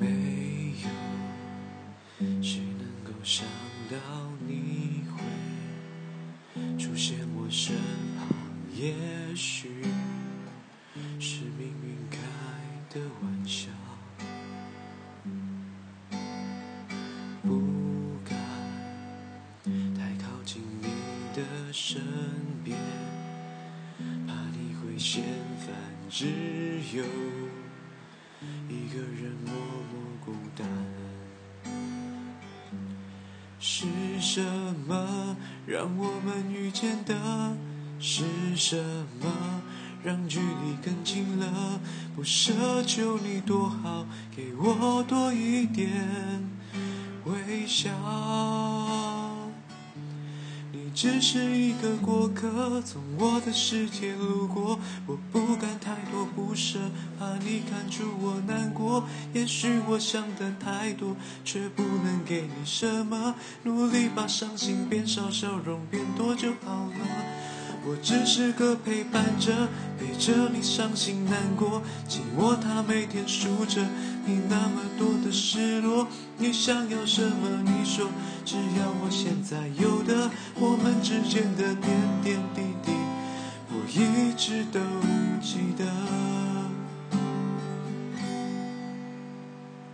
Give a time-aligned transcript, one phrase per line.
[0.00, 0.88] 没有
[2.42, 3.46] 谁能够想
[3.90, 3.98] 到
[4.48, 7.76] 你会出现我身
[8.16, 8.26] 旁，
[8.74, 8.94] 也
[9.36, 9.68] 许
[11.18, 12.18] 是命运开
[12.88, 13.68] 的玩笑。
[17.42, 18.38] 不敢
[19.94, 20.86] 太靠近你
[21.36, 22.00] 的身
[22.64, 22.78] 边，
[24.26, 25.22] 怕你会嫌
[25.58, 25.74] 烦，
[26.08, 26.26] 只
[26.96, 27.04] 有
[28.68, 29.52] 一个人默
[33.62, 33.84] 是
[34.18, 34.42] 什
[34.88, 37.14] 么让我们遇见的？
[37.98, 38.24] 是
[38.56, 38.82] 什
[39.20, 39.60] 么
[40.02, 41.78] 让距离更近了？
[42.16, 45.90] 不奢求你多好，给我多一点
[47.26, 47.90] 微笑。
[50.72, 55.92] 你只是一个过客，从我的世界路过，我不敢太
[56.34, 56.78] 不舍，
[57.18, 59.04] 怕你看出我难过。
[59.32, 67.06] 也许我想的太多，却不能给你什么，努力把伤心变少，笑容变多就好了。
[67.86, 69.66] 我只是个陪伴者，
[69.98, 73.80] 陪着你伤心难过，寂寞它每天数着
[74.26, 76.06] 你那么多的失落。
[76.36, 77.62] 你想要什么？
[77.64, 78.10] 你说，
[78.44, 81.90] 只要我现在有的，我们之间的点
[82.22, 82.92] 点滴滴，
[83.70, 84.78] 我一直都
[85.40, 86.39] 记得。